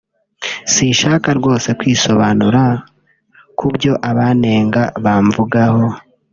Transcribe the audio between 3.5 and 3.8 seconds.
ku